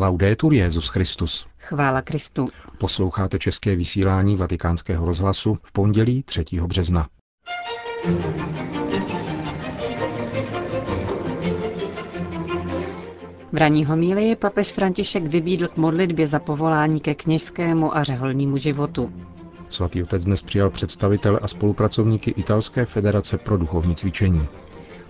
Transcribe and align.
Laudetur 0.00 0.52
Jezus 0.52 0.88
Christus. 0.88 1.46
Chvála 1.58 2.02
Kristu. 2.02 2.48
Posloucháte 2.78 3.38
české 3.38 3.76
vysílání 3.76 4.36
Vatikánského 4.36 5.06
rozhlasu 5.06 5.58
v 5.62 5.72
pondělí 5.72 6.22
3. 6.22 6.44
března. 6.66 7.08
V 13.52 13.56
raní 13.56 13.84
homílii 13.84 14.36
papež 14.36 14.72
František 14.72 15.22
vybídl 15.22 15.68
k 15.68 15.76
modlitbě 15.76 16.26
za 16.26 16.38
povolání 16.38 17.00
ke 17.00 17.14
kněžskému 17.14 17.96
a 17.96 18.02
řeholnímu 18.02 18.56
životu. 18.56 19.12
Svatý 19.68 20.02
otec 20.02 20.24
dnes 20.24 20.42
přijal 20.42 20.70
představitele 20.70 21.38
a 21.38 21.48
spolupracovníky 21.48 22.30
Italské 22.30 22.84
federace 22.84 23.38
pro 23.38 23.56
duchovní 23.56 23.94
cvičení. 23.94 24.48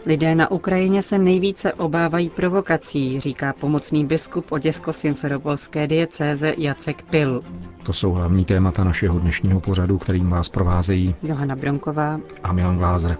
Lidé 0.07 0.35
na 0.35 0.51
Ukrajině 0.51 1.03
se 1.03 1.19
nejvíce 1.19 1.73
obávají 1.73 2.31
provokací, 2.31 3.21
říká 3.21 3.53
pomocný 3.53 4.05
biskup 4.07 4.53
Oděsko-Simferopolské 4.53 5.87
diecéze 5.87 6.55
Jacek 6.59 7.03
Pil. 7.03 7.43
To 7.83 7.93
jsou 7.93 8.13
hlavní 8.13 8.45
témata 8.45 8.85
našeho 8.85 9.19
dnešního 9.19 9.61
pořadu, 9.61 9.99
kterým 9.99 10.29
vás 10.29 10.49
provázejí 10.49 11.15
Johana 11.23 11.57
Bronková 11.57 12.21
a 12.43 12.53
Milan 12.53 12.79
Glázer. 12.79 13.17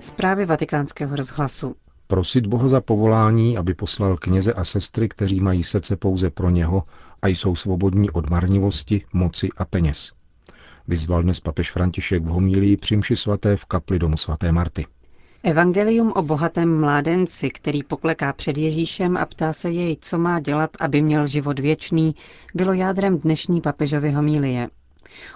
Zprávy 0.00 0.46
vatikánského 0.46 1.16
rozhlasu. 1.16 1.74
Prosit 2.06 2.46
Boha 2.46 2.68
za 2.68 2.80
povolání, 2.80 3.58
aby 3.58 3.74
poslal 3.74 4.16
kněze 4.16 4.52
a 4.52 4.64
sestry, 4.64 5.08
kteří 5.08 5.40
mají 5.40 5.64
srdce 5.64 5.96
pouze 5.96 6.30
pro 6.30 6.50
něho 6.50 6.82
a 7.22 7.28
jsou 7.28 7.56
svobodní 7.56 8.10
od 8.10 8.30
marnivosti, 8.30 9.04
moci 9.12 9.48
a 9.56 9.64
peněz. 9.64 10.15
Vyzval 10.88 11.22
dnes 11.22 11.40
papež 11.40 11.72
František 11.72 12.22
v 12.22 12.26
homílii 12.26 12.76
při 12.76 13.00
svaté 13.14 13.56
v 13.56 13.64
kapli 13.64 13.98
domu 13.98 14.16
svaté 14.16 14.52
Marty. 14.52 14.86
Evangelium 15.42 16.12
o 16.12 16.22
bohatém 16.22 16.80
mládenci, 16.80 17.50
který 17.50 17.82
pokleká 17.82 18.32
před 18.32 18.58
Ježíšem 18.58 19.16
a 19.16 19.26
ptá 19.26 19.52
se 19.52 19.70
jej, 19.70 19.96
co 20.00 20.18
má 20.18 20.40
dělat, 20.40 20.70
aby 20.80 21.02
měl 21.02 21.26
život 21.26 21.58
věčný, 21.58 22.14
bylo 22.54 22.72
jádrem 22.72 23.18
dnešní 23.18 23.60
papežovy 23.60 24.10
homílie. 24.10 24.68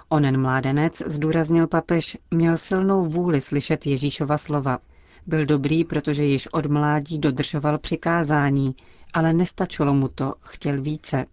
Onen 0.09 0.41
mládenec, 0.41 1.01
zdůraznil 1.05 1.67
papež, 1.67 2.17
měl 2.31 2.57
silnou 2.57 3.05
vůli 3.05 3.41
slyšet 3.41 3.87
Ježíšova 3.87 4.37
slova. 4.37 4.79
Byl 5.27 5.45
dobrý, 5.45 5.83
protože 5.83 6.23
již 6.23 6.47
od 6.47 6.65
mládí 6.65 7.19
dodržoval 7.19 7.77
přikázání, 7.77 8.75
ale 9.13 9.33
nestačilo 9.33 9.93
mu 9.93 10.07
to, 10.07 10.33
chtěl 10.41 10.81
více. 10.81 11.25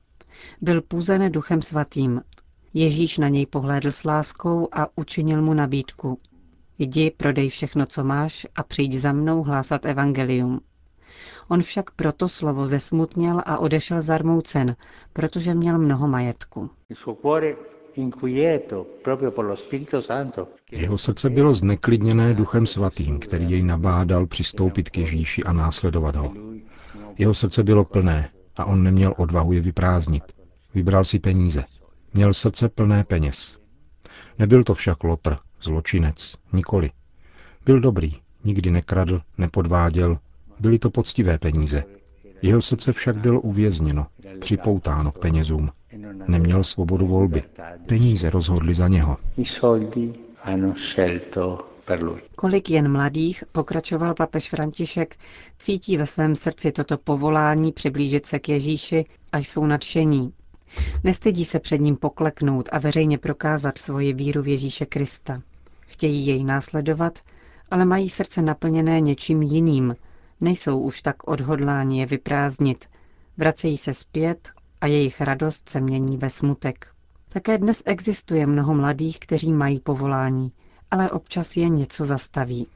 Byl 0.60 0.82
půzen 0.82 1.32
duchem 1.32 1.62
svatým. 1.62 2.20
Ježíš 2.74 3.18
na 3.18 3.28
něj 3.28 3.46
pohlédl 3.46 3.92
s 3.92 4.04
láskou 4.04 4.68
a 4.72 4.86
učinil 4.96 5.42
mu 5.42 5.54
nabídku. 5.54 6.18
Jdi, 6.78 7.10
prodej 7.10 7.48
všechno, 7.48 7.86
co 7.86 8.04
máš 8.04 8.46
a 8.56 8.62
přijď 8.62 8.94
za 8.94 9.12
mnou 9.12 9.42
hlásat 9.42 9.86
evangelium. 9.86 10.60
On 11.48 11.62
však 11.62 11.90
proto 11.90 12.28
slovo 12.28 12.66
zesmutněl 12.66 13.42
a 13.46 13.58
odešel 13.58 14.02
zarmoucen, 14.02 14.76
protože 15.12 15.54
měl 15.54 15.78
mnoho 15.78 16.08
majetku. 16.08 16.70
Jeho 20.70 20.98
srdce 20.98 21.30
bylo 21.30 21.54
zneklidněné 21.54 22.34
duchem 22.34 22.66
svatým, 22.66 23.18
který 23.18 23.50
jej 23.50 23.62
nabádal 23.62 24.26
přistoupit 24.26 24.90
k 24.90 24.98
Ježíši 24.98 25.44
a 25.44 25.52
následovat 25.52 26.16
ho. 26.16 26.34
Jeho 27.18 27.34
srdce 27.34 27.62
bylo 27.62 27.84
plné 27.84 28.30
a 28.56 28.64
on 28.64 28.82
neměl 28.82 29.14
odvahu 29.16 29.52
je 29.52 29.60
vyprázdnit. 29.60 30.24
Vybral 30.74 31.04
si 31.04 31.18
peníze. 31.18 31.64
Měl 32.14 32.34
srdce 32.34 32.68
plné 32.68 33.04
peněz. 33.04 33.58
Nebyl 34.38 34.64
to 34.64 34.74
však 34.74 35.04
lotr, 35.04 35.36
zločinec, 35.62 36.34
nikoli. 36.52 36.90
Byl 37.64 37.80
dobrý, 37.80 38.16
nikdy 38.44 38.70
nekradl, 38.70 39.20
nepodváděl, 39.38 40.18
byly 40.60 40.78
to 40.78 40.90
poctivé 40.90 41.38
peníze. 41.38 41.84
Jeho 42.42 42.62
srdce 42.62 42.92
však 42.92 43.16
bylo 43.16 43.40
uvězněno, 43.40 44.06
připoutáno 44.40 45.12
k 45.12 45.18
penězům. 45.18 45.70
Neměl 46.28 46.64
svobodu 46.64 47.06
volby. 47.06 47.42
Peníze 47.86 48.30
rozhodly 48.30 48.74
za 48.74 48.88
něho. 48.88 49.16
Kolik 52.36 52.70
jen 52.70 52.92
mladých, 52.92 53.44
pokračoval 53.52 54.14
papež 54.14 54.48
František, 54.50 55.16
cítí 55.58 55.96
ve 55.96 56.06
svém 56.06 56.34
srdci 56.34 56.72
toto 56.72 56.98
povolání 56.98 57.72
přiblížit 57.72 58.26
se 58.26 58.38
k 58.38 58.48
Ježíši 58.48 59.04
a 59.32 59.38
jsou 59.38 59.66
nadšení. 59.66 60.32
Nestydí 61.04 61.44
se 61.44 61.58
před 61.58 61.80
ním 61.80 61.96
pokleknout 61.96 62.68
a 62.72 62.78
veřejně 62.78 63.18
prokázat 63.18 63.78
svoji 63.78 64.12
víru 64.12 64.42
v 64.42 64.48
Ježíše 64.48 64.86
Krista. 64.86 65.42
Chtějí 65.86 66.26
jej 66.26 66.44
následovat, 66.44 67.18
ale 67.70 67.84
mají 67.84 68.10
srdce 68.10 68.42
naplněné 68.42 69.00
něčím 69.00 69.42
jiným, 69.42 69.96
nejsou 70.40 70.80
už 70.80 71.02
tak 71.02 71.28
odhodláni 71.28 72.00
je 72.00 72.06
vyprázdnit, 72.06 72.84
vracejí 73.36 73.78
se 73.78 73.94
zpět 73.94 74.48
a 74.80 74.86
jejich 74.86 75.20
radost 75.20 75.68
se 75.68 75.80
mění 75.80 76.16
ve 76.16 76.30
smutek. 76.30 76.86
Také 77.28 77.58
dnes 77.58 77.82
existuje 77.86 78.46
mnoho 78.46 78.74
mladých, 78.74 79.20
kteří 79.20 79.52
mají 79.52 79.80
povolání, 79.80 80.52
ale 80.90 81.10
občas 81.10 81.56
je 81.56 81.68
něco 81.68 82.06
zastaví. 82.06 82.66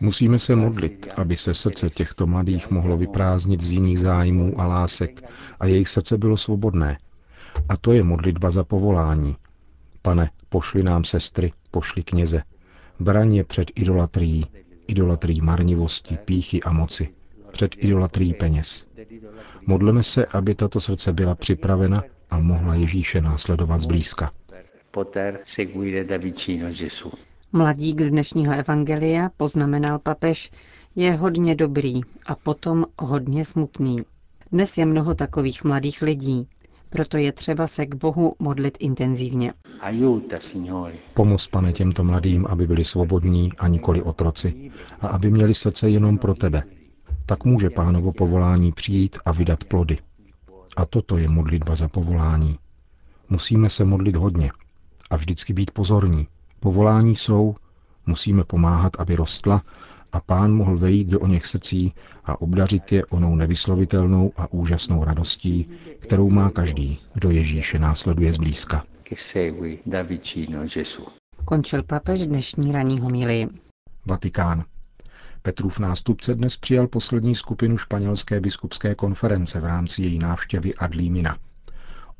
Musíme 0.00 0.38
se 0.38 0.56
modlit, 0.56 1.08
aby 1.16 1.36
se 1.36 1.54
srdce 1.54 1.90
těchto 1.90 2.26
mladých 2.26 2.70
mohlo 2.70 2.96
vyprázdnit 2.96 3.60
z 3.60 3.72
jiných 3.72 4.00
zájmů 4.00 4.60
a 4.60 4.66
lásek 4.66 5.22
a 5.60 5.66
jejich 5.66 5.88
srdce 5.88 6.18
bylo 6.18 6.36
svobodné. 6.36 6.98
A 7.68 7.76
to 7.76 7.92
je 7.92 8.02
modlitba 8.02 8.50
za 8.50 8.64
povolání. 8.64 9.36
Pane, 10.02 10.30
pošli 10.48 10.82
nám 10.82 11.04
sestry, 11.04 11.52
pošli 11.70 12.02
kněze. 12.02 12.42
Braň 13.00 13.44
před 13.44 13.70
idolatrií, 13.74 14.46
idolatrií 14.86 15.40
marnivosti, 15.40 16.16
píchy 16.24 16.62
a 16.62 16.72
moci, 16.72 17.08
před 17.52 17.76
idolatrií 17.78 18.34
peněz. 18.34 18.86
Modleme 19.66 20.02
se, 20.02 20.26
aby 20.26 20.54
tato 20.54 20.80
srdce 20.80 21.12
byla 21.12 21.34
připravena 21.34 22.04
a 22.30 22.38
mohla 22.38 22.74
Ježíše 22.74 23.20
následovat 23.20 23.80
zblízka. 23.80 24.30
Mladík 27.52 28.00
z 28.00 28.10
dnešního 28.10 28.54
evangelia, 28.54 29.30
poznamenal 29.36 29.98
papež, 29.98 30.50
je 30.96 31.12
hodně 31.12 31.54
dobrý 31.54 32.00
a 32.26 32.34
potom 32.34 32.86
hodně 32.98 33.44
smutný. 33.44 33.96
Dnes 34.52 34.78
je 34.78 34.86
mnoho 34.86 35.14
takových 35.14 35.64
mladých 35.64 36.02
lidí, 36.02 36.48
proto 36.90 37.16
je 37.16 37.32
třeba 37.32 37.66
se 37.66 37.86
k 37.86 37.94
Bohu 37.94 38.34
modlit 38.38 38.76
intenzivně. 38.80 39.52
Pomoz, 41.14 41.48
pane, 41.48 41.72
těmto 41.72 42.04
mladým, 42.04 42.46
aby 42.46 42.66
byli 42.66 42.84
svobodní 42.84 43.52
a 43.58 43.68
nikoli 43.68 44.02
otroci 44.02 44.70
a 45.00 45.06
aby 45.08 45.30
měli 45.30 45.54
srdce 45.54 45.88
jenom 45.88 46.18
pro 46.18 46.34
tebe. 46.34 46.62
Tak 47.26 47.44
může 47.44 47.70
pánovo 47.70 48.12
povolání 48.12 48.72
přijít 48.72 49.18
a 49.24 49.32
vydat 49.32 49.64
plody. 49.64 49.98
A 50.76 50.84
toto 50.84 51.16
je 51.16 51.28
modlitba 51.28 51.74
za 51.74 51.88
povolání. 51.88 52.58
Musíme 53.28 53.70
se 53.70 53.84
modlit 53.84 54.16
hodně 54.16 54.50
a 55.12 55.16
vždycky 55.16 55.52
být 55.52 55.70
pozorní. 55.70 56.28
Povolání 56.60 57.16
jsou, 57.16 57.54
musíme 58.06 58.44
pomáhat, 58.44 58.92
aby 58.98 59.16
rostla 59.16 59.62
a 60.12 60.20
pán 60.20 60.52
mohl 60.52 60.78
vejít 60.78 61.08
do 61.08 61.20
o 61.20 61.26
něch 61.26 61.46
srdcí 61.46 61.94
a 62.24 62.40
obdařit 62.40 62.92
je 62.92 63.06
onou 63.06 63.36
nevyslovitelnou 63.36 64.32
a 64.36 64.52
úžasnou 64.52 65.04
radostí, 65.04 65.70
kterou 65.98 66.30
má 66.30 66.50
každý, 66.50 66.98
kdo 67.14 67.30
Ježíše 67.30 67.78
následuje 67.78 68.32
zblízka. 68.32 68.84
Končil 71.44 71.82
papež 71.82 72.26
dnešní 72.26 72.72
ranní 72.72 73.00
homílii. 73.00 73.48
Vatikán. 74.06 74.64
Petrův 75.42 75.78
nástupce 75.78 76.34
dnes 76.34 76.56
přijal 76.56 76.86
poslední 76.86 77.34
skupinu 77.34 77.78
španělské 77.78 78.40
biskupské 78.40 78.94
konference 78.94 79.60
v 79.60 79.64
rámci 79.64 80.02
její 80.02 80.18
návštěvy 80.18 80.74
Adlímina. 80.74 81.38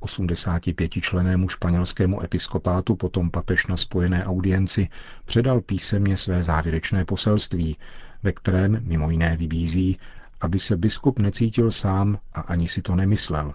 85-členému 0.02 1.48
španělskému 1.48 2.22
episkopátu 2.22 2.96
potom 2.96 3.30
papež 3.30 3.66
na 3.66 3.76
spojené 3.76 4.24
audienci 4.24 4.88
předal 5.24 5.60
písemně 5.60 6.16
své 6.16 6.42
závěrečné 6.42 7.04
poselství, 7.04 7.76
ve 8.22 8.32
kterém 8.32 8.80
mimo 8.84 9.10
jiné 9.10 9.36
vybízí, 9.36 9.98
aby 10.40 10.58
se 10.58 10.76
biskup 10.76 11.18
necítil 11.18 11.70
sám 11.70 12.18
a 12.32 12.40
ani 12.40 12.68
si 12.68 12.82
to 12.82 12.96
nemyslel. 12.96 13.52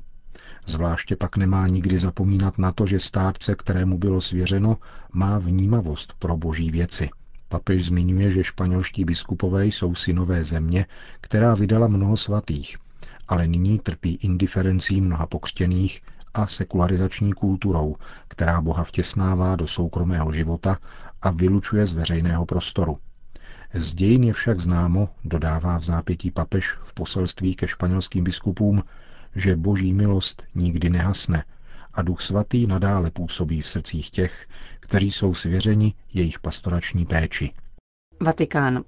Zvláště 0.65 1.15
pak 1.15 1.37
nemá 1.37 1.67
nikdy 1.67 1.97
zapomínat 1.97 2.57
na 2.57 2.71
to, 2.71 2.85
že 2.85 2.99
státce, 2.99 3.55
kterému 3.55 3.97
bylo 3.97 4.21
svěřeno, 4.21 4.77
má 5.13 5.37
vnímavost 5.37 6.13
pro 6.19 6.37
boží 6.37 6.71
věci. 6.71 7.09
Papež 7.49 7.85
zmiňuje, 7.85 8.29
že 8.29 8.43
španělští 8.43 9.05
biskupové 9.05 9.65
jsou 9.65 9.95
synové 9.95 10.43
země, 10.43 10.85
která 11.21 11.55
vydala 11.55 11.87
mnoho 11.87 12.17
svatých, 12.17 12.77
ale 13.27 13.47
nyní 13.47 13.79
trpí 13.79 14.15
indiferencí 14.15 15.01
mnoha 15.01 15.25
pokřtěných 15.25 16.01
a 16.33 16.47
sekularizační 16.47 17.33
kulturou, 17.33 17.95
která 18.27 18.61
Boha 18.61 18.83
vtěsnává 18.83 19.55
do 19.55 19.67
soukromého 19.67 20.31
života 20.31 20.77
a 21.21 21.31
vylučuje 21.31 21.85
z 21.85 21.93
veřejného 21.93 22.45
prostoru. 22.45 22.97
Z 23.73 23.93
dějin 23.93 24.23
je 24.23 24.33
však 24.33 24.59
známo, 24.59 25.09
dodává 25.25 25.77
v 25.77 25.83
zápětí 25.83 26.31
papež 26.31 26.71
v 26.71 26.93
poselství 26.93 27.55
ke 27.55 27.67
španělským 27.67 28.23
biskupům, 28.23 28.83
že 29.35 29.55
boží 29.55 29.93
milost 29.93 30.43
nikdy 30.55 30.89
nehasne 30.89 31.43
a 31.93 32.01
duch 32.01 32.21
svatý 32.21 32.67
nadále 32.67 33.11
působí 33.11 33.61
v 33.61 33.67
srdcích 33.67 34.11
těch, 34.11 34.47
kteří 34.79 35.11
jsou 35.11 35.33
svěřeni 35.33 35.93
jejich 36.13 36.39
pastorační 36.39 37.05
péči. 37.05 37.51
Vatikán. 38.21 38.83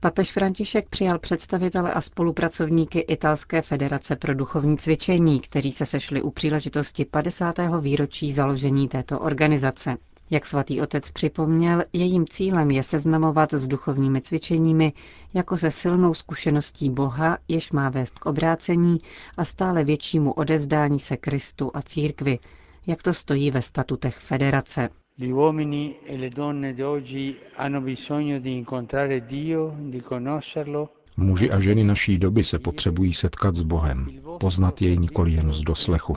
Papež 0.00 0.32
František 0.32 0.88
přijal 0.88 1.18
představitele 1.18 1.92
a 1.92 2.00
spolupracovníky 2.00 2.98
Italské 2.98 3.62
federace 3.62 4.16
pro 4.16 4.34
duchovní 4.34 4.78
cvičení, 4.78 5.40
kteří 5.40 5.72
se 5.72 5.86
sešli 5.86 6.22
u 6.22 6.30
příležitosti 6.30 7.04
50. 7.04 7.54
výročí 7.80 8.32
založení 8.32 8.88
této 8.88 9.18
organizace. 9.20 9.96
Jak 10.30 10.46
svatý 10.46 10.80
otec 10.82 11.10
připomněl, 11.10 11.82
jejím 11.92 12.26
cílem 12.28 12.70
je 12.70 12.82
seznamovat 12.82 13.52
s 13.54 13.66
duchovními 13.68 14.20
cvičeními 14.20 14.92
jako 15.34 15.56
se 15.58 15.70
silnou 15.70 16.14
zkušeností 16.14 16.90
Boha, 16.90 17.38
jež 17.48 17.72
má 17.72 17.88
vést 17.88 18.18
k 18.18 18.26
obrácení 18.26 18.98
a 19.36 19.44
stále 19.44 19.84
většímu 19.84 20.32
odezdání 20.32 20.98
se 20.98 21.16
Kristu 21.16 21.70
a 21.74 21.82
církvi, 21.82 22.38
jak 22.86 23.02
to 23.02 23.14
stojí 23.14 23.50
ve 23.50 23.62
statutech 23.62 24.16
federace. 24.16 24.88
Gli 25.18 25.30
uomini 25.30 25.96
e 26.04 26.18
le 26.18 26.28
donne 26.28 26.74
di 26.74 26.82
oggi 26.82 27.38
hanno 27.54 27.80
bisogno 27.80 28.38
di 28.38 28.52
incontrare 28.54 29.24
Dio, 29.24 29.74
di 29.78 30.02
conoscerlo 30.02 30.90
Muži 31.16 31.50
a 31.50 31.60
ženy 31.60 31.84
naší 31.84 32.18
doby 32.18 32.44
se 32.44 32.58
potřebují 32.58 33.14
setkat 33.14 33.56
s 33.56 33.62
Bohem, 33.62 34.06
poznat 34.40 34.82
jej 34.82 34.98
nikoli 34.98 35.32
jen 35.32 35.52
z 35.52 35.62
doslechu. 35.62 36.16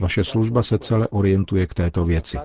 Vaše 0.00 0.24
služba 0.24 0.62
se 0.62 0.78
celé 0.78 1.08
orientuje 1.08 1.66
k 1.66 1.74
této 1.74 2.04
věci. 2.04 2.38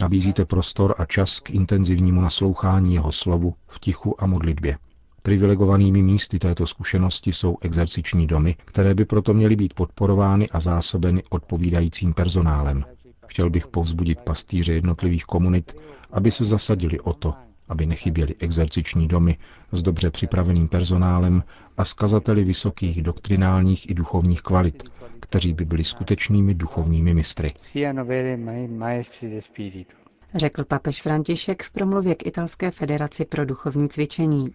Nabízíte 0.00 0.44
prostor 0.44 0.94
a 0.98 1.04
čas 1.04 1.40
k 1.40 1.50
intenzivnímu 1.50 2.20
naslouchání 2.20 2.94
jeho 2.94 3.12
slovu 3.12 3.54
v 3.66 3.80
tichu 3.80 4.22
a 4.22 4.26
modlitbě. 4.26 4.78
Privilegovanými 5.22 6.02
místy 6.02 6.38
této 6.38 6.66
zkušenosti 6.66 7.32
jsou 7.32 7.56
exerciční 7.60 8.26
domy, 8.26 8.56
které 8.64 8.94
by 8.94 9.04
proto 9.04 9.34
měly 9.34 9.56
být 9.56 9.74
podporovány 9.74 10.48
a 10.48 10.60
zásobeny 10.60 11.22
odpovídajícím 11.30 12.14
personálem. 12.14 12.84
Chtěl 13.26 13.50
bych 13.50 13.66
povzbudit 13.66 14.20
pastýře 14.20 14.72
jednotlivých 14.72 15.24
komunit, 15.24 15.76
aby 16.10 16.30
se 16.30 16.44
zasadili 16.44 17.00
o 17.00 17.12
to, 17.12 17.34
aby 17.68 17.86
nechyběly 17.86 18.34
exerciční 18.38 19.08
domy 19.08 19.36
s 19.72 19.82
dobře 19.82 20.10
připraveným 20.10 20.68
personálem 20.68 21.42
a 21.76 21.84
skazateli 21.84 22.44
vysokých 22.44 23.02
doktrinálních 23.02 23.90
i 23.90 23.94
duchovních 23.94 24.42
kvalit, 24.42 24.82
kteří 25.20 25.52
by 25.52 25.64
byli 25.64 25.84
skutečnými 25.84 26.54
duchovními 26.54 27.14
mistry. 27.14 27.52
Řekl 30.34 30.64
papež 30.64 31.02
František 31.02 31.62
v 31.62 31.70
promluvě 31.70 32.14
k 32.14 32.26
Italské 32.26 32.70
federaci 32.70 33.24
pro 33.24 33.44
duchovní 33.44 33.88
cvičení. 33.88 34.48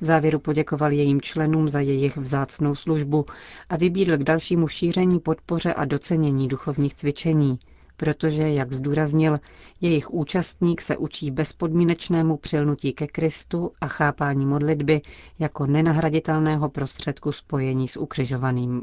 V 0.00 0.04
závěru 0.04 0.38
poděkoval 0.38 0.92
jejím 0.92 1.20
členům 1.20 1.68
za 1.68 1.80
jejich 1.80 2.16
vzácnou 2.16 2.74
službu 2.74 3.26
a 3.68 3.76
vybídl 3.76 4.16
k 4.18 4.22
dalšímu 4.24 4.68
šíření, 4.68 5.20
podpoře 5.20 5.74
a 5.74 5.84
docenění 5.84 6.48
duchovních 6.48 6.94
cvičení, 6.94 7.58
protože, 8.00 8.48
jak 8.48 8.72
zdůraznil, 8.72 9.38
jejich 9.80 10.10
účastník 10.10 10.80
se 10.80 10.96
učí 10.96 11.30
bezpodmínečnému 11.30 12.36
přilnutí 12.36 12.92
ke 12.92 13.06
Kristu 13.06 13.72
a 13.80 13.86
chápání 13.88 14.46
modlitby 14.46 15.00
jako 15.38 15.66
nenahraditelného 15.66 16.68
prostředku 16.68 17.32
spojení 17.32 17.88
s 17.88 17.96
ukřižovaným. 17.96 18.82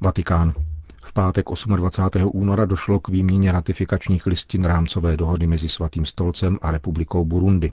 Vatikán. 0.00 0.54
V 1.02 1.12
pátek 1.12 1.46
28. 1.76 2.30
února 2.34 2.64
došlo 2.64 3.00
k 3.00 3.08
výměně 3.08 3.52
ratifikačních 3.52 4.26
listin 4.26 4.64
rámcové 4.64 5.16
dohody 5.16 5.46
mezi 5.46 5.68
Svatým 5.68 6.06
stolcem 6.06 6.58
a 6.62 6.70
republikou 6.70 7.24
Burundi. 7.24 7.72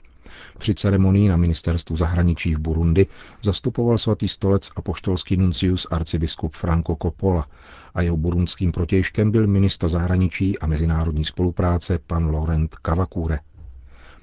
Při 0.58 0.74
ceremonii 0.74 1.28
na 1.28 1.36
ministerstvu 1.36 1.96
zahraničí 1.96 2.54
v 2.54 2.58
Burundi 2.58 3.06
zastupoval 3.42 3.98
svatý 3.98 4.28
stolec 4.28 4.70
a 4.76 4.82
poštolský 4.82 5.36
nuncius 5.36 5.86
arcibiskup 5.90 6.54
Franco 6.56 6.96
Coppola 7.02 7.46
a 7.94 8.02
jeho 8.02 8.16
burundským 8.16 8.72
protějškem 8.72 9.30
byl 9.30 9.46
ministr 9.46 9.88
zahraničí 9.88 10.58
a 10.58 10.66
mezinárodní 10.66 11.24
spolupráce 11.24 11.98
pan 12.06 12.30
Laurent 12.34 12.74
Kavakure. 12.76 13.38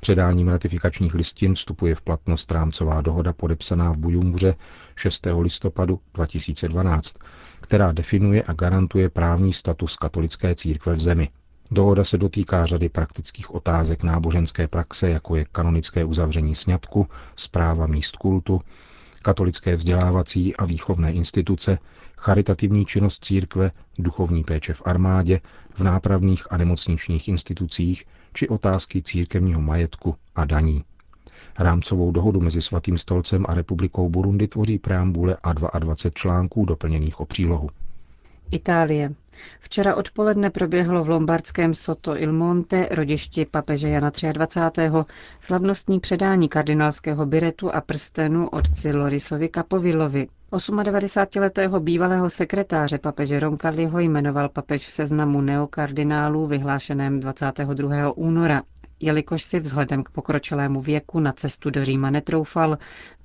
Předáním 0.05 0.47
ratifikačních 0.47 1.13
listin 1.13 1.53
vstupuje 1.55 1.95
v 1.95 2.01
platnost 2.01 2.51
rámcová 2.51 3.01
dohoda 3.01 3.33
podepsaná 3.33 3.91
v 3.91 3.97
Bujumbuře 3.97 4.55
6. 4.95 5.27
listopadu 5.39 5.99
2012, 6.13 7.15
která 7.61 7.91
definuje 7.91 8.43
a 8.47 8.53
garantuje 8.53 9.09
právní 9.09 9.53
status 9.53 9.95
katolické 9.95 10.55
církve 10.55 10.95
v 10.95 11.01
zemi. 11.01 11.29
Dohoda 11.71 12.03
se 12.03 12.17
dotýká 12.17 12.65
řady 12.65 12.89
praktických 12.89 13.55
otázek 13.55 14.03
náboženské 14.03 14.67
praxe, 14.67 15.09
jako 15.09 15.35
je 15.35 15.45
kanonické 15.51 16.05
uzavření 16.05 16.55
sňatku, 16.55 17.07
zpráva 17.35 17.87
míst 17.87 18.15
kultu, 18.15 18.61
katolické 19.23 19.75
vzdělávací 19.75 20.55
a 20.55 20.65
výchovné 20.65 21.13
instituce, 21.13 21.77
charitativní 22.17 22.85
činnost 22.85 23.25
církve, 23.25 23.71
duchovní 23.99 24.43
péče 24.43 24.73
v 24.73 24.81
armádě, 24.85 25.41
v 25.73 25.79
nápravných 25.83 26.51
a 26.51 26.57
nemocničních 26.57 27.27
institucích 27.27 28.05
či 28.35 28.49
otázky 28.49 29.01
církevního 29.01 29.61
majetku 29.61 30.15
a 30.35 30.45
daní. 30.45 30.83
Rámcovou 31.59 32.11
dohodu 32.11 32.39
mezi 32.41 32.61
Svatým 32.61 32.97
stolcem 32.97 33.45
a 33.49 33.53
republikou 33.53 34.09
Burundi 34.09 34.47
tvoří 34.47 34.79
preambule 34.79 35.37
a 35.43 35.53
22 35.53 36.11
článků 36.13 36.65
doplněných 36.65 37.19
o 37.19 37.25
přílohu. 37.25 37.69
Itálie. 38.51 39.13
Včera 39.59 39.95
odpoledne 39.95 40.49
proběhlo 40.49 41.03
v 41.03 41.09
lombardském 41.09 41.73
Soto 41.73 42.17
Il 42.17 42.33
Monte, 42.33 42.87
rodišti 42.91 43.45
papeže 43.45 43.89
Jana 43.89 44.11
23. 44.31 44.81
slavnostní 45.41 45.99
předání 45.99 46.49
kardinálského 46.49 47.25
biretu 47.25 47.75
a 47.75 47.81
prstenu 47.81 48.49
otci 48.49 48.93
Lorisovi 48.95 49.49
Kapovilovi. 49.49 50.27
98-letého 50.57 51.79
bývalého 51.79 52.29
sekretáře 52.29 52.97
papeže 52.97 53.39
Roncalliho 53.39 53.99
jmenoval 53.99 54.49
papež 54.49 54.87
v 54.87 54.91
seznamu 54.91 55.41
neokardinálů 55.41 56.47
vyhlášeném 56.47 57.19
22. 57.19 58.11
února. 58.17 58.61
Jelikož 58.99 59.43
si 59.43 59.59
vzhledem 59.59 60.03
k 60.03 60.09
pokročilému 60.09 60.81
věku 60.81 61.19
na 61.19 61.31
cestu 61.33 61.69
do 61.69 61.85
Říma 61.85 62.09
netroufal, 62.09 62.77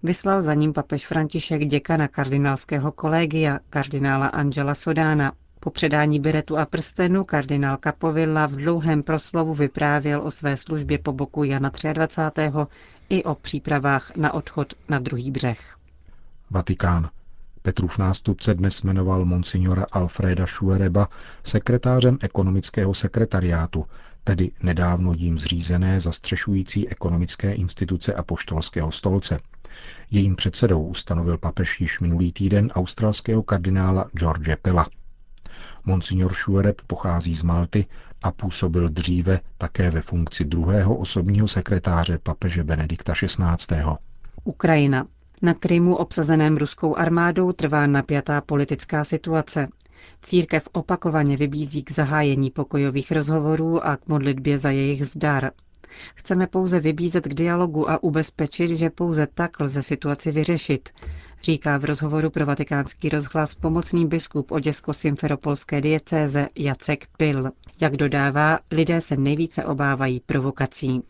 vyslal 0.02 0.42
za 0.42 0.54
ním 0.54 0.72
papež 0.72 1.06
František 1.06 1.66
děkana 1.66 2.08
kardinálského 2.08 2.92
kolegia, 2.92 3.58
kardinála 3.70 4.26
Angela 4.26 4.74
Sodána. 4.74 5.32
Po 5.60 5.70
předání 5.70 6.20
biretu 6.20 6.58
a 6.58 6.66
prstenu 6.66 7.24
kardinál 7.24 7.78
Capovilla 7.84 8.46
v 8.46 8.52
dlouhém 8.52 9.02
proslovu 9.02 9.54
vyprávěl 9.54 10.22
o 10.22 10.30
své 10.30 10.56
službě 10.56 10.98
po 10.98 11.12
boku 11.12 11.44
Jana 11.44 11.70
23. 11.92 12.42
i 13.08 13.24
o 13.24 13.34
přípravách 13.34 14.16
na 14.16 14.34
odchod 14.34 14.74
na 14.88 14.98
druhý 14.98 15.30
břeh. 15.30 15.76
Vatikán. 16.50 17.10
Petrův 17.62 17.98
nástupce 17.98 18.54
dnes 18.54 18.82
jmenoval 18.82 19.24
monsignora 19.24 19.86
Alfreda 19.92 20.46
Schuereba 20.46 21.08
sekretářem 21.44 22.18
ekonomického 22.20 22.94
sekretariátu, 22.94 23.86
tedy 24.24 24.50
nedávno 24.62 25.12
jím 25.16 25.38
zřízené 25.38 26.00
zastřešující 26.00 26.88
ekonomické 26.88 27.52
instituce 27.52 28.14
a 28.14 28.22
poštolského 28.22 28.92
stolce. 28.92 29.40
Jejím 30.10 30.36
předsedou 30.36 30.82
ustanovil 30.86 31.38
papež 31.38 31.80
již 31.80 32.00
minulý 32.00 32.32
týden 32.32 32.70
australského 32.74 33.42
kardinála 33.42 34.10
George 34.18 34.56
Pella. 34.62 34.86
Monsignor 35.84 36.34
Schuereb 36.34 36.80
pochází 36.86 37.34
z 37.34 37.42
Malty 37.42 37.86
a 38.22 38.32
působil 38.32 38.88
dříve 38.88 39.40
také 39.58 39.90
ve 39.90 40.00
funkci 40.00 40.44
druhého 40.44 40.96
osobního 40.96 41.48
sekretáře 41.48 42.18
papeže 42.18 42.64
Benedikta 42.64 43.12
XVI. 43.12 43.76
Ukrajina. 44.44 45.06
Na 45.42 45.54
Krymu 45.54 45.96
obsazeném 45.96 46.56
ruskou 46.56 46.96
armádou 46.96 47.52
trvá 47.52 47.86
napjatá 47.86 48.40
politická 48.40 49.04
situace. 49.04 49.68
Církev 50.22 50.68
opakovaně 50.72 51.36
vybízí 51.36 51.82
k 51.82 51.90
zahájení 51.92 52.50
pokojových 52.50 53.12
rozhovorů 53.12 53.86
a 53.86 53.96
k 53.96 54.08
modlitbě 54.08 54.58
za 54.58 54.70
jejich 54.70 55.06
zdar. 55.06 55.50
Chceme 56.14 56.46
pouze 56.46 56.80
vybízet 56.80 57.24
k 57.28 57.34
dialogu 57.34 57.90
a 57.90 58.02
ubezpečit, 58.02 58.76
že 58.76 58.90
pouze 58.90 59.26
tak 59.26 59.60
lze 59.60 59.82
situaci 59.82 60.30
vyřešit, 60.32 60.88
říká 61.42 61.78
v 61.78 61.84
rozhovoru 61.84 62.30
pro 62.30 62.46
vatikánský 62.46 63.08
rozhlas 63.08 63.54
pomocný 63.54 64.06
biskup 64.06 64.50
Oděsko-Simferopolské 64.50 65.80
diecéze 65.80 66.48
Jacek 66.56 67.06
Pil. 67.16 67.50
Jak 67.82 67.96
dodává, 67.96 68.58
lidé 68.72 69.00
se 69.00 69.16
nejvíce 69.16 69.64
obávají 69.64 70.20
provokací. 70.26 71.02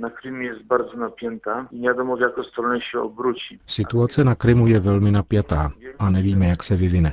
na 0.00 0.10
Krymu 0.10 0.42
je 0.42 0.54
bardzo 0.66 0.96
napětá 0.96 1.68
nevíme, 1.72 2.16
jak 2.20 2.34
strany 2.44 2.78
se 2.90 3.00
obrúči. 3.00 3.58
Situace 3.66 4.24
na 4.24 4.34
Krymu 4.34 4.66
je 4.66 4.80
velmi 4.80 5.10
napjatá 5.10 5.72
a 5.98 6.10
nevíme, 6.10 6.46
jak 6.46 6.62
se 6.62 6.76
vyvine. 6.76 7.12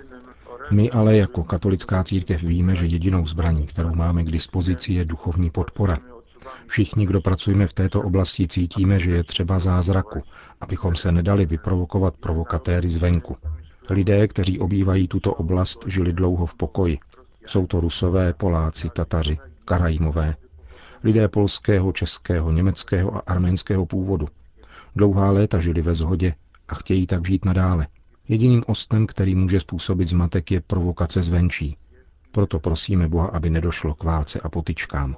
My 0.71 0.91
ale 0.91 1.17
jako 1.17 1.43
katolická 1.43 2.03
církev 2.03 2.43
víme, 2.43 2.75
že 2.75 2.85
jedinou 2.85 3.25
zbraní, 3.25 3.65
kterou 3.65 3.95
máme 3.95 4.23
k 4.23 4.31
dispozici, 4.31 4.93
je 4.93 5.05
duchovní 5.05 5.49
podpora. 5.49 5.97
Všichni, 6.67 7.05
kdo 7.05 7.21
pracujeme 7.21 7.67
v 7.67 7.73
této 7.73 8.01
oblasti, 8.01 8.47
cítíme, 8.47 8.99
že 8.99 9.11
je 9.11 9.23
třeba 9.23 9.59
zázraku, 9.59 10.23
abychom 10.61 10.95
se 10.95 11.11
nedali 11.11 11.45
vyprovokovat 11.45 12.13
provokatéry 12.17 12.89
zvenku. 12.89 13.37
Lidé, 13.89 14.27
kteří 14.27 14.59
obývají 14.59 15.07
tuto 15.07 15.33
oblast, 15.33 15.85
žili 15.87 16.13
dlouho 16.13 16.45
v 16.45 16.55
pokoji. 16.55 16.97
Jsou 17.47 17.67
to 17.67 17.79
Rusové, 17.79 18.33
Poláci, 18.33 18.89
Tataři, 18.89 19.37
Karajimové. 19.65 20.35
Lidé 21.03 21.27
polského, 21.27 21.91
českého, 21.91 22.51
německého 22.51 23.15
a 23.15 23.19
arménského 23.19 23.85
původu. 23.85 24.27
Dlouhá 24.95 25.31
léta 25.31 25.59
žili 25.59 25.81
ve 25.81 25.93
shodě 25.93 26.33
a 26.67 26.75
chtějí 26.75 27.07
tak 27.07 27.27
žít 27.27 27.45
nadále. 27.45 27.87
Jediným 28.27 28.61
ostem, 28.67 29.07
který 29.07 29.35
může 29.35 29.59
způsobit 29.59 30.07
zmatek, 30.07 30.51
je 30.51 30.61
provokace 30.61 31.21
zvenčí. 31.21 31.77
Proto 32.31 32.59
prosíme 32.59 33.07
Boha, 33.07 33.27
aby 33.27 33.49
nedošlo 33.49 33.93
k 33.93 34.03
válce 34.03 34.39
a 34.43 34.49
potičkám. 34.49 35.15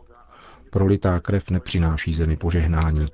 Prolitá 0.70 1.20
krev 1.20 1.50
nepřináší 1.50 2.14
zemi 2.14 2.38
požehnání. 2.38 3.06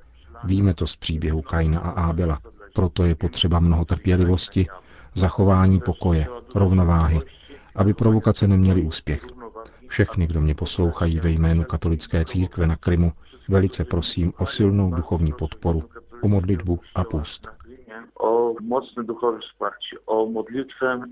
Víme 0.44 0.74
to 0.74 0.86
z 0.86 0.96
příběhu 0.96 1.42
Kaina 1.42 1.80
a 1.80 1.90
Ábela. 1.90 2.40
Proto 2.74 3.04
je 3.04 3.14
potřeba 3.14 3.60
mnoho 3.60 3.84
trpělivosti, 3.84 4.66
zachování 5.14 5.80
pokoje, 5.80 6.26
rovnováhy, 6.54 7.20
aby 7.76 7.94
provokace 7.94 8.48
neměly 8.48 8.82
úspěch. 8.82 9.26
Všechny, 9.88 10.26
kdo 10.26 10.40
mě 10.40 10.54
poslouchají 10.54 11.20
ve 11.20 11.30
jménu 11.30 11.64
katolické 11.64 12.24
církve 12.24 12.66
na 12.66 12.76
Krymu, 12.76 13.12
velice 13.48 13.84
prosím 13.84 14.32
o 14.38 14.46
silnou 14.46 14.90
duchovní 14.90 15.32
podporu, 15.32 15.82
o 16.22 16.28
modlitbu 16.28 16.80
a 16.94 17.04
půst. 17.04 17.48
O 18.20 18.54
mocné 18.62 19.02
duchovní 19.02 19.40
o 20.04 20.42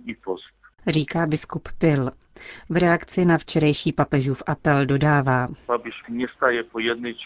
i 0.06 0.14
post. 0.14 0.44
Říká 0.86 1.26
biskup 1.26 1.68
Pil. 1.78 2.10
V 2.68 2.76
reakci 2.76 3.24
na 3.24 3.38
včerejší 3.38 3.92
papežův 3.92 4.42
apel 4.46 4.86
dodává. 4.86 5.48
Nie 6.08 6.28
staje 6.36 6.64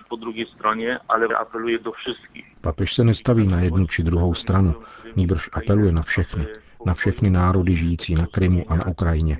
po 0.08 0.16
drugiej 0.16 0.46
stronie, 0.46 0.98
ale 1.08 1.26
apeluje 1.34 1.78
do 1.78 1.92
wszystkich. 1.92 2.46
Papež 2.60 2.94
se 2.94 3.04
nestaví 3.04 3.46
na 3.46 3.60
jednu 3.60 3.86
či 3.86 4.02
druhou 4.02 4.34
stranu, 4.34 4.74
nýbrž 5.16 5.50
apeluje 5.52 5.92
na 5.92 6.02
všechny, 6.02 6.46
na 6.86 6.94
všechny 6.94 7.30
národy 7.30 7.76
žijící 7.76 8.14
na 8.14 8.26
Krymu 8.26 8.72
a 8.72 8.76
na 8.76 8.86
Ukrajině. 8.86 9.38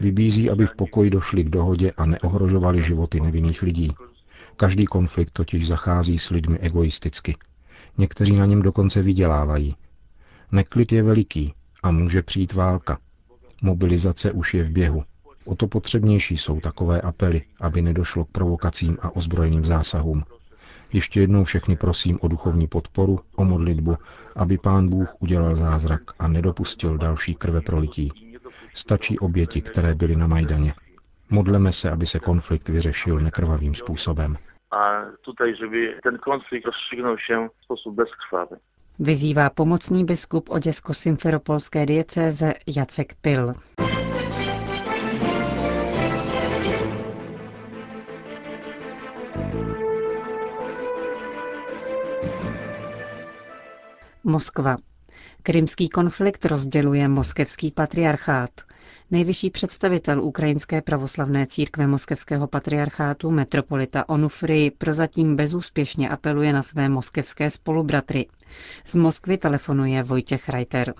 Vybízí, 0.00 0.50
aby 0.50 0.66
v 0.66 0.76
pokoji 0.76 1.10
došli 1.10 1.44
k 1.44 1.50
dohodě 1.50 1.92
a 1.96 2.06
neohrožovali 2.06 2.82
životy 2.82 3.20
nevinných 3.20 3.62
lidí. 3.62 3.92
Každý 4.56 4.84
konflikt 4.84 5.30
totiž 5.30 5.66
zachází 5.66 6.18
s 6.18 6.30
lidmi 6.30 6.58
egoisticky. 6.58 7.36
Někteří 7.98 8.36
na 8.36 8.46
něm 8.46 8.62
dokonce 8.62 9.02
vydělávají. 9.02 9.76
Neklid 10.52 10.92
je 10.92 11.02
veliký 11.02 11.54
a 11.82 11.90
může 11.90 12.22
přijít 12.22 12.52
válka. 12.52 12.98
Mobilizace 13.62 14.32
už 14.32 14.54
je 14.54 14.62
v 14.62 14.70
běhu. 14.70 15.04
O 15.44 15.54
to 15.54 15.66
potřebnější 15.66 16.38
jsou 16.38 16.60
takové 16.60 17.00
apely, 17.00 17.42
aby 17.60 17.82
nedošlo 17.82 18.24
k 18.24 18.30
provokacím 18.30 18.98
a 19.02 19.16
ozbrojeným 19.16 19.64
zásahům. 19.64 20.24
Ještě 20.92 21.20
jednou 21.20 21.44
všechny 21.44 21.76
prosím 21.76 22.18
o 22.20 22.28
duchovní 22.28 22.66
podporu, 22.66 23.20
o 23.36 23.44
modlitbu, 23.44 23.96
aby 24.36 24.58
pán 24.58 24.88
Bůh 24.88 25.14
udělal 25.18 25.54
zázrak 25.54 26.02
a 26.18 26.28
nedopustil 26.28 26.98
další 26.98 27.34
krve 27.34 27.60
prolití. 27.60 28.12
Stačí 28.74 29.18
oběti, 29.18 29.62
které 29.62 29.94
byly 29.94 30.16
na 30.16 30.26
Majdaně. 30.26 30.74
Modleme 31.30 31.72
se, 31.72 31.90
aby 31.90 32.06
se 32.06 32.18
konflikt 32.18 32.68
vyřešil 32.68 33.20
nekrvavým 33.20 33.74
způsobem. 33.74 34.36
A 34.70 35.02
tutaj, 35.20 35.54
żeby 35.60 35.94
ten 36.02 36.18
konflikt 36.18 36.66
rozstrzygnął 36.66 37.18
się 37.18 37.48
w 37.60 37.64
sposób 37.64 37.94
bezkrwawy. 37.94 38.56
Vyzývá 38.98 39.50
pomocný 39.50 40.04
biskup 40.04 40.48
Oděsko-Simferopolské 40.50 41.86
diecéze 41.86 42.54
Jacek 42.66 43.14
Pil. 43.20 43.54
Moskva. 54.28 54.76
Krymský 55.42 55.88
konflikt 55.88 56.44
rozděluje 56.44 57.08
moskevský 57.08 57.70
patriarchát. 57.70 58.50
Nejvyšší 59.10 59.50
představitel 59.50 60.22
Ukrajinské 60.22 60.82
pravoslavné 60.82 61.46
církve 61.46 61.86
moskevského 61.86 62.46
patriarchátu 62.46 63.30
metropolita 63.30 64.08
Onufry 64.08 64.72
prozatím 64.78 65.36
bezúspěšně 65.36 66.08
apeluje 66.08 66.52
na 66.52 66.62
své 66.62 66.88
moskevské 66.88 67.50
spolubratry. 67.50 68.26
Z 68.84 68.94
Moskvy 68.94 69.38
telefonuje 69.38 70.02
Vojtěch 70.02 70.48
Reiter. 70.48 70.94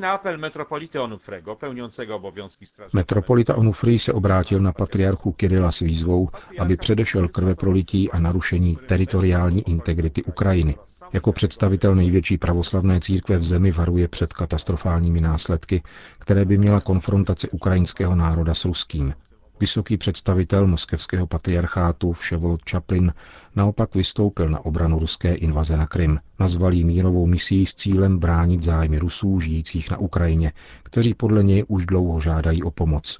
Na 0.00 0.12
apel 0.12 0.38
metropolity 0.38 0.98
Onufrego, 0.98 1.54
pełniącego 1.54 2.16
obowiązki 2.16 2.66
strażnika 2.66 2.96
Metropolita 2.98 3.56
Onufry 3.56 3.98
se 3.98 4.12
obrátil 4.12 4.60
na 4.60 4.72
patriarchu 4.72 5.32
Kirila 5.32 5.72
s 5.72 5.80
výzvou, 5.80 6.28
aby 6.58 6.76
předešel 6.76 7.28
krveprolití 7.28 8.10
a 8.10 8.18
narušení 8.20 8.78
teritoriální 8.86 9.70
integrity 9.70 10.22
Ukrajiny. 10.22 10.74
Jako 11.12 11.32
představitel 11.32 11.94
největší 11.94 12.38
pravoslavné 12.38 13.00
církve 13.00 13.38
v 13.38 13.44
zemi 13.44 13.70
varuje 13.70 14.08
před 14.08 14.32
katastrofálními 14.32 15.20
následky, 15.20 15.82
které 16.18 16.44
by 16.44 16.58
měla 16.58 16.80
konfrontace 16.80 17.33
ukrajinského 17.52 18.14
národa 18.14 18.54
s 18.54 18.64
ruským. 18.64 19.14
Vysoký 19.60 19.96
představitel 19.96 20.66
moskevského 20.66 21.26
patriarchátu 21.26 22.12
Vševolod 22.12 22.64
Čaplin 22.64 23.12
naopak 23.56 23.94
vystoupil 23.94 24.48
na 24.48 24.64
obranu 24.64 24.98
ruské 24.98 25.34
invaze 25.34 25.76
na 25.76 25.86
Krym. 25.86 26.20
Nazval 26.38 26.72
ji 26.72 26.84
mírovou 26.84 27.26
misí 27.26 27.66
s 27.66 27.74
cílem 27.74 28.18
bránit 28.18 28.62
zájmy 28.62 28.98
Rusů 28.98 29.40
žijících 29.40 29.90
na 29.90 29.98
Ukrajině, 29.98 30.52
kteří 30.82 31.14
podle 31.14 31.42
něj 31.42 31.64
už 31.68 31.86
dlouho 31.86 32.20
žádají 32.20 32.62
o 32.62 32.70
pomoc. 32.70 33.18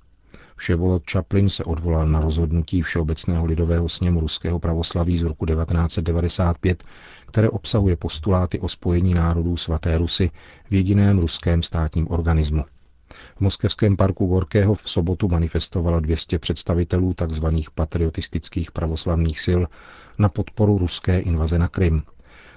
Vševolod 0.57 1.05
Čaplin 1.05 1.49
se 1.49 1.65
odvolal 1.65 2.07
na 2.07 2.21
rozhodnutí 2.21 2.83
Všeobecného 2.83 3.47
lidového 3.47 3.89
sněmu 3.89 4.21
ruského 4.21 4.59
pravoslaví 4.59 5.19
z 5.19 5.23
roku 5.23 5.47
1995, 5.47 6.85
které 7.27 7.51
obsahuje 7.51 7.97
postuláty 7.97 8.61
o 8.61 8.69
spojení 8.69 9.15
národů 9.15 9.57
svaté 9.57 9.99
Rusy 9.99 10.31
v 10.71 10.75
jediném 10.75 11.19
ruském 11.19 11.63
státním 11.63 12.11
organismu. 12.11 12.65
V 13.37 13.41
moskevském 13.41 13.97
parku 13.97 14.27
Gorkého 14.27 14.75
v 14.75 14.91
sobotu 14.91 15.29
manifestovalo 15.29 16.01
200 16.01 16.39
představitelů 16.39 17.15
tzv. 17.15 17.47
patriotistických 17.75 18.73
pravoslavných 18.73 19.41
sil 19.47 19.63
na 20.19 20.29
podporu 20.29 20.79
ruské 20.79 21.19
invaze 21.19 21.59
na 21.59 21.69
Krym. 21.69 22.03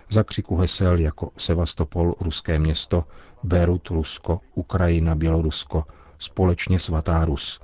Za 0.09 0.23
křiku 0.23 0.55
hesel 0.55 0.99
jako 0.99 1.31
Sevastopol, 1.37 2.15
ruské 2.19 2.59
město, 2.59 3.03
Berut, 3.43 3.89
Rusko, 3.89 4.39
Ukrajina, 4.55 5.15
Bělorusko, 5.15 5.83
společně 6.19 6.79
svatá 6.79 7.25
Rus. 7.25 7.59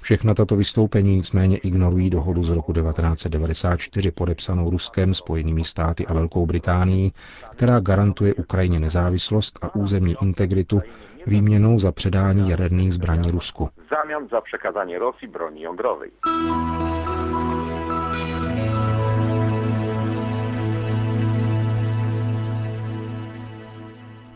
Všechna 0.00 0.34
tato 0.34 0.56
vystoupení 0.56 1.14
nicméně 1.16 1.56
ignorují 1.56 2.10
dohodu 2.10 2.42
z 2.42 2.48
roku 2.48 2.72
1994 2.72 4.10
podepsanou 4.10 4.70
Ruskem, 4.70 5.14
Spojenými 5.14 5.64
státy 5.64 6.06
a 6.06 6.14
Velkou 6.14 6.46
Británií, 6.46 7.12
která 7.50 7.80
garantuje 7.80 8.34
Ukrajině 8.34 8.78
nezávislost 8.80 9.58
a 9.62 9.74
územní 9.74 10.16
integritu 10.22 10.80
výměnou 11.28 11.78
za 11.78 11.92
předání 11.92 12.50
jaderných 12.50 12.92
zbraní 12.92 13.30
Rusku. 13.30 13.68
zamian 13.90 14.28
za 14.28 14.40
przekazanie 14.40 14.98
Rosji 14.98 15.28
broni 15.28 15.62
jądrowej. 15.62 16.10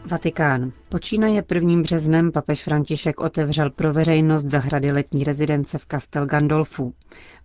Vatikán. 0.06 0.73
Počínaje 0.88 1.44
1. 1.54 1.82
březnem 1.82 2.32
papež 2.32 2.62
František 2.64 3.21
otevřel 3.21 3.71
pro 3.71 3.92
veřejnost 3.92 4.44
zahrady 4.44 4.92
letní 4.92 5.25
rezidence 5.25 5.78
v 5.78 5.87
Castel 5.90 6.26
Gandolfu. 6.26 6.94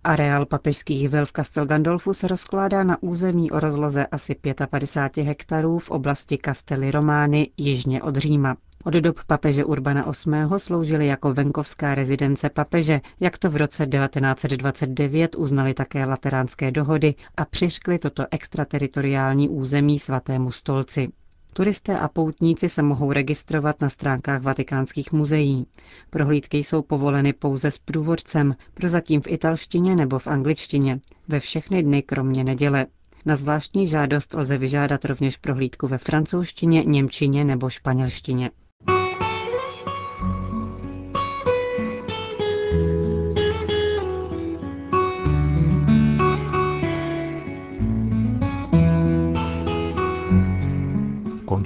Areál 0.04 0.46
papežských 0.46 1.08
vil 1.08 1.26
v 1.26 1.32
Castel 1.32 1.66
Gandolfu 1.66 2.12
se 2.14 2.28
rozkládá 2.28 2.82
na 2.84 3.02
území 3.02 3.50
o 3.50 3.60
rozloze 3.60 4.06
asi 4.06 4.36
55 4.70 5.22
hektarů 5.24 5.78
v 5.78 5.90
oblasti 5.90 6.38
Castelli 6.44 6.90
Romány 6.90 7.50
jižně 7.56 8.02
od 8.02 8.16
Říma. 8.16 8.56
Od 8.84 8.94
dob 8.94 9.16
papeže 9.26 9.64
Urbana 9.64 10.04
VIII. 10.26 10.44
sloužily 10.56 11.06
jako 11.06 11.34
venkovská 11.34 11.94
rezidence 11.94 12.50
papeže, 12.50 13.00
jak 13.20 13.38
to 13.38 13.50
v 13.50 13.56
roce 13.56 13.86
1929 13.86 15.34
uznali 15.34 15.74
také 15.74 16.04
lateránské 16.04 16.70
dohody 16.70 17.14
a 17.36 17.44
přiškli 17.44 17.98
toto 17.98 18.26
extrateritoriální 18.30 19.48
území 19.48 19.98
svatému 19.98 20.52
stolci. 20.52 21.08
Turisté 21.52 21.98
a 21.98 22.08
poutníci 22.08 22.68
se 22.68 22.82
mohou 22.82 23.12
registrovat 23.12 23.80
na 23.80 23.88
stránkách 23.88 24.42
vatikánských 24.42 25.12
muzeí. 25.12 25.66
Prohlídky 26.10 26.58
jsou 26.58 26.82
povoleny 26.82 27.32
pouze 27.32 27.70
s 27.70 27.78
průvodcem, 27.78 28.56
prozatím 28.74 29.20
v 29.20 29.26
italštině 29.26 29.96
nebo 29.96 30.18
v 30.18 30.26
angličtině, 30.26 31.00
ve 31.28 31.40
všechny 31.40 31.82
dny 31.82 32.02
kromě 32.02 32.44
neděle. 32.44 32.86
Na 33.26 33.36
zvláštní 33.36 33.86
žádost 33.86 34.34
lze 34.34 34.58
vyžádat 34.58 35.04
rovněž 35.04 35.36
prohlídku 35.36 35.88
ve 35.88 35.98
francouzštině, 35.98 36.84
němčině 36.84 37.44
nebo 37.44 37.70
španělštině. 37.70 38.50